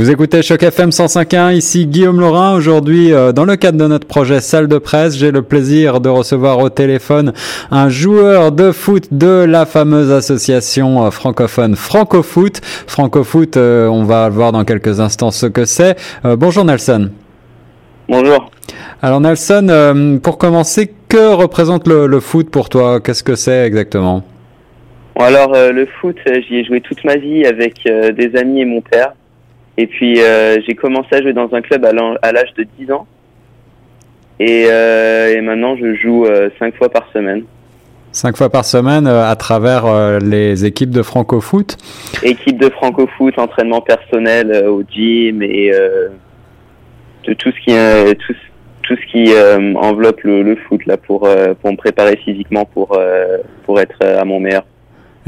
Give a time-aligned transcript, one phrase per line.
[0.00, 2.54] Vous écoutez Choc FM 105.1, ici Guillaume Laurin.
[2.54, 6.08] Aujourd'hui, euh, dans le cadre de notre projet Salle de presse, j'ai le plaisir de
[6.08, 7.34] recevoir au téléphone
[7.70, 12.62] un joueur de foot de la fameuse association euh, francophone Francofoot.
[12.86, 15.96] Francofoot, euh, on va voir dans quelques instants ce que c'est.
[16.24, 17.10] bonjour Nelson.
[18.08, 18.50] Bonjour.
[19.02, 23.00] Alors Nelson, pour commencer, que représente le, foot pour toi?
[23.02, 24.24] Qu'est-ce que c'est exactement?
[25.16, 26.16] Alors le foot,
[26.48, 29.12] j'y ai joué toute ma vie avec des amis et mon père.
[29.80, 33.06] Et puis euh, j'ai commencé à jouer dans un club à l'âge de 10 ans.
[34.38, 37.44] Et, euh, et maintenant je joue 5 euh, fois par semaine.
[38.12, 41.78] 5 fois par semaine à travers les équipes de Francofoot
[42.22, 48.34] Équipe de Francofoot, entraînement personnel au gym et de tout ce qui tout,
[48.82, 49.32] tout ce qui
[49.78, 51.20] enveloppe le, le, foot là pour
[51.62, 53.00] pour me préparer physiquement pour
[53.64, 54.64] pour être à mon meilleur.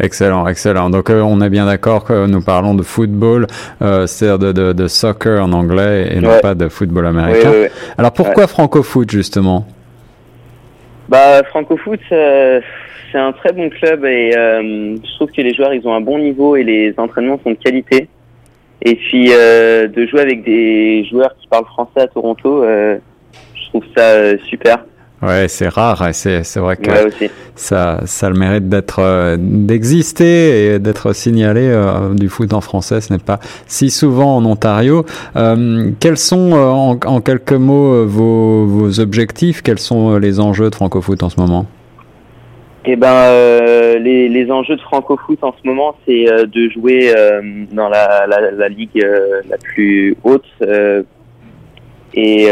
[0.02, 0.90] Excellent, excellent.
[0.90, 3.46] Donc euh, on est bien d'accord que nous parlons de football,
[3.82, 7.52] euh, c'est-à-dire de, de, soccer en anglais et non pas de football américain.
[7.96, 9.64] Alors pourquoi franco-foot justement?
[11.08, 15.86] Bah franco-foot, c'est un très bon club et euh, je trouve que les joueurs ils
[15.86, 18.08] ont un bon niveau et les entraînements sont de qualité.
[18.84, 23.84] Et puis euh, de jouer avec des joueurs qui parlent français à Toronto, je trouve
[23.96, 24.84] ça super.
[25.22, 26.90] Ouais, c'est rare et c'est c'est vrai que
[27.54, 33.00] ça ça le mérite d'être euh, d'exister et d'être signalé euh, du foot en français.
[33.00, 35.04] Ce n'est pas si souvent en Ontario.
[35.36, 39.62] Euh, quels sont en, en, quelques mots vos vos objectifs?
[39.62, 41.66] Quels sont les enjeux de Francofoot en ce moment?
[42.84, 43.30] Eh ben,
[44.00, 47.14] les les enjeux de Francofoot en ce moment, c'est de jouer
[47.70, 49.06] dans la la, la ligue
[49.48, 50.50] la plus haute
[52.14, 52.48] et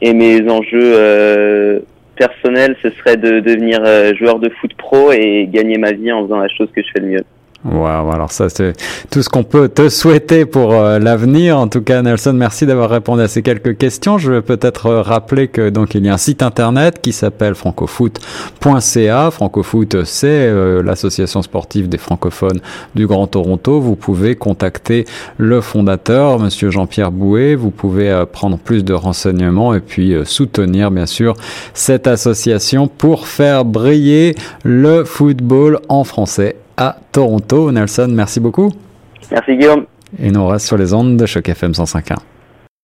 [0.00, 1.80] et mes enjeux euh,
[2.16, 6.24] personnels, ce serait de devenir euh, joueur de foot pro et gagner ma vie en
[6.24, 7.24] faisant la chose que je fais le mieux.
[7.62, 8.72] Wow, alors ça c'est
[9.10, 11.58] tout ce qu'on peut te souhaiter pour euh, l'avenir.
[11.58, 14.16] En tout cas, Nelson, merci d'avoir répondu à ces quelques questions.
[14.16, 17.54] Je vais peut-être euh, rappeler que donc il y a un site internet qui s'appelle
[17.54, 19.30] francofoot.ca.
[19.30, 22.60] Francofoot, c'est euh, l'association sportive des francophones
[22.94, 23.78] du Grand Toronto.
[23.78, 25.04] Vous pouvez contacter
[25.36, 27.56] le fondateur, Monsieur Jean-Pierre Bouet.
[27.56, 31.34] Vous pouvez prendre plus de renseignements et puis soutenir bien sûr
[31.74, 37.70] cette association pour faire briller le football en français à Toronto.
[37.70, 38.72] Nelson, merci beaucoup.
[39.30, 39.84] Merci Guillaume.
[40.18, 42.16] Et nous on reste sur les ondes de Choc FM 105.1.